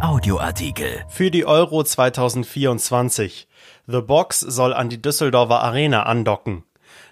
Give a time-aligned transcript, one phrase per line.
[0.00, 1.04] Audioartikel.
[1.08, 3.48] Für die Euro 2024.
[3.86, 6.64] The Box soll an die Düsseldorfer Arena andocken.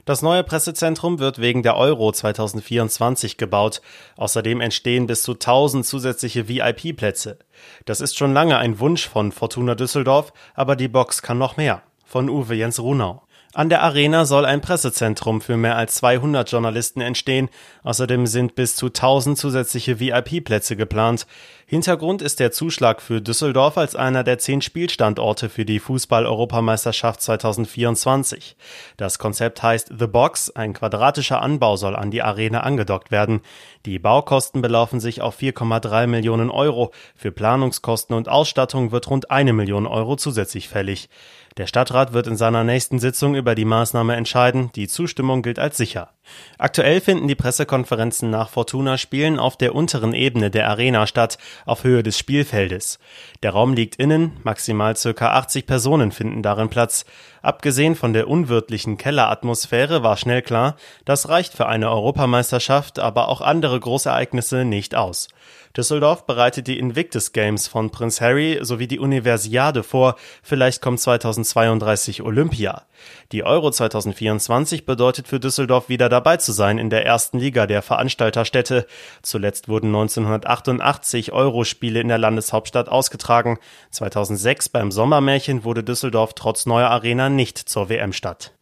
[0.05, 3.81] Das neue Pressezentrum wird wegen der Euro 2024 gebaut.
[4.19, 7.39] Außerdem entstehen bis zu 1000 zusätzliche VIP-Plätze.
[7.87, 11.83] Das ist schon lange ein Wunsch von Fortuna Düsseldorf, aber die Box kann noch mehr.
[12.05, 13.23] Von Uwe Jens Runau.
[13.57, 17.49] An der Arena soll ein Pressezentrum für mehr als 200 Journalisten entstehen.
[17.85, 21.25] Außerdem sind bis zu 1000 zusätzliche VIP-Plätze geplant.
[21.67, 28.57] Hintergrund ist der Zuschlag für Düsseldorf als einer der zehn Spielstandorte für die Fußball-Europameisterschaft 2024.
[28.97, 30.51] Das Konzept heißt The Box.
[30.51, 33.41] Ein quadratischer Anbau soll an die Arena angedockt werden.
[33.87, 36.91] Die Baukosten belaufen sich auf 4,3 Millionen Euro.
[37.15, 41.09] Für Planungskosten und Ausstattung wird rund eine Million Euro zusätzlich fällig.
[41.57, 44.73] Der Stadtrat wird in seiner nächsten Sitzung über die Maßnahme entscheiden.
[44.75, 46.14] Die Zustimmung gilt als sicher.
[46.59, 52.03] Aktuell finden die Pressekonferenzen nach Fortuna-Spielen auf der unteren Ebene der Arena statt, auf Höhe
[52.03, 52.99] des Spielfeldes.
[53.43, 57.05] Der Raum liegt innen, maximal circa 80 Personen finden darin Platz.
[57.43, 63.43] Abgesehen von der unwirtlichen Kelleratmosphäre war schnell klar, das reicht für eine Europameisterschaft, aber auch
[63.43, 65.29] andere Großereignisse nicht aus.
[65.77, 72.23] Düsseldorf bereitet die Invictus Games von Prinz Harry sowie die Universiade vor, vielleicht kommt 2032
[72.23, 72.85] Olympia.
[73.33, 77.83] Die Euro 2024 bedeutet für Düsseldorf wieder dabei zu sein in der ersten Liga der
[77.83, 78.87] Veranstalterstädte.
[79.21, 83.59] Zuletzt wurden 1988 Eurospiele in der Landeshauptstadt ausgetragen.
[83.91, 88.53] 2006 beim Sommermärchen wurde Düsseldorf trotz neuer Arena nicht zur WM-Stadt.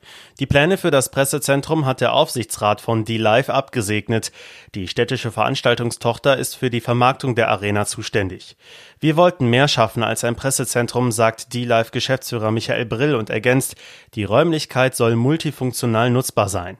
[0.41, 4.33] Die Pläne für das Pressezentrum hat der Aufsichtsrat von D-Live abgesegnet.
[4.75, 8.57] Die städtische Veranstaltungstochter ist für die Vermarktung der Arena zuständig.
[8.99, 13.77] Wir wollten mehr schaffen als ein Pressezentrum, sagt D-Live Geschäftsführer Michael Brill und ergänzt,
[14.15, 16.79] die Räumlichkeit soll multifunktional nutzbar sein.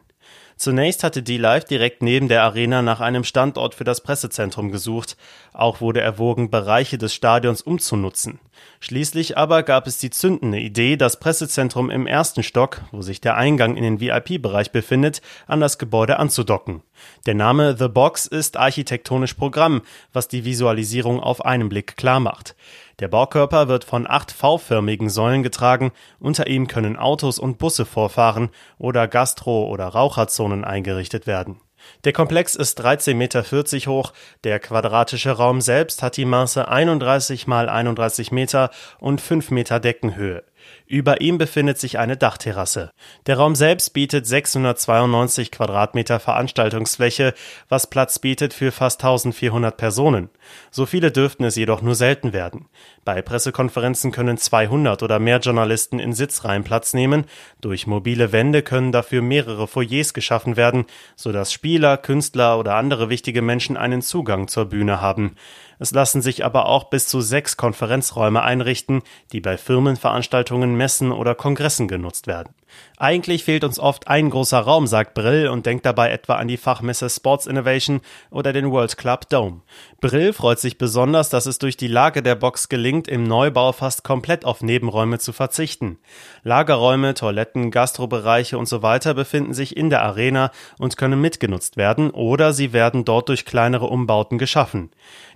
[0.63, 5.17] Zunächst hatte D-Live direkt neben der Arena nach einem Standort für das Pressezentrum gesucht.
[5.53, 8.39] Auch wurde erwogen, Bereiche des Stadions umzunutzen.
[8.81, 13.37] Schließlich aber gab es die zündende Idee, das Pressezentrum im ersten Stock, wo sich der
[13.37, 16.83] Eingang in den VIP-Bereich befindet, an das Gebäude anzudocken.
[17.27, 19.83] Der Name The Box ist architektonisch Programm,
[20.13, 22.57] was die Visualisierung auf einen Blick klar macht.
[22.99, 28.51] Der Baukörper wird von acht V-förmigen Säulen getragen, unter ihm können Autos und Busse vorfahren
[28.79, 31.61] oder Gastro- oder Raucherzonen eingerichtet werden.
[32.05, 34.13] Der Komplex ist 13,40 Meter hoch,
[34.45, 40.45] der quadratische Raum selbst hat die Maße 31 mal 31 Meter und 5 Meter Deckenhöhe.
[40.87, 42.91] Über ihm befindet sich eine Dachterrasse.
[43.27, 47.35] Der Raum selbst bietet 692 Quadratmeter Veranstaltungsfläche,
[47.69, 50.29] was Platz bietet für fast 1400 Personen.
[50.71, 52.67] So viele dürften es jedoch nur selten werden.
[53.05, 57.25] Bei Pressekonferenzen können 200 oder mehr Journalisten in Sitzreihen Platz nehmen.
[57.61, 60.85] Durch mobile Wände können dafür mehrere Foyers geschaffen werden,
[61.17, 65.37] sodass Spieler, Künstler oder andere wichtige Menschen einen Zugang zur Bühne haben.
[65.83, 71.35] Es lassen sich aber auch bis zu sechs Konferenzräume einrichten, die bei Firmenveranstaltungen, Messen oder
[71.35, 72.55] Kongressen genutzt werden.
[72.97, 76.57] Eigentlich fehlt uns oft ein großer Raum, sagt Brill und denkt dabei etwa an die
[76.57, 78.01] Fachmesse Sports Innovation
[78.31, 79.63] oder den World Club Dome.
[80.01, 84.05] Brill freut sich besonders, dass es durch die Lage der Box gelingt, im Neubau fast
[84.05, 85.99] komplett auf Nebenräume zu verzichten.
[86.45, 92.11] Lagerräume, Toiletten, Gastrobereiche und so weiter befinden sich in der Arena und können mitgenutzt werden
[92.11, 94.91] oder sie werden dort durch kleinere Umbauten geschaffen.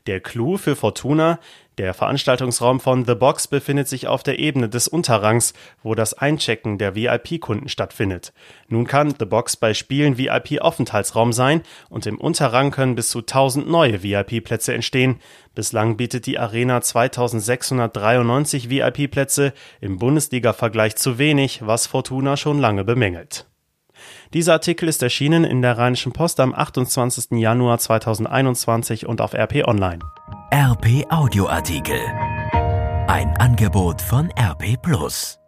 [0.06, 1.40] Der Clou für Fortuna,
[1.78, 6.78] der Veranstaltungsraum von The Box befindet sich auf der Ebene des Unterrangs, wo das Einchecken
[6.78, 8.32] der VIP-Kunden stattfindet.
[8.68, 11.60] Nun kann The Box bei Spielen VIP-Aufenthaltsraum sein
[11.90, 15.20] und im Unterrang können bis zu 1000 neue VIP-Plätze entstehen.
[15.54, 23.46] Bislang bietet die Arena 2693 VIP-Plätze, im Bundesliga-Vergleich zu wenig, was Fortuna schon lange bemängelt.
[24.32, 27.38] Dieser Artikel ist erschienen in der Rheinischen Post am 28.
[27.38, 30.00] Januar 2021 und auf RP Online.
[30.52, 31.98] RP Audioartikel.
[33.08, 35.40] Ein Angebot von RP Plus.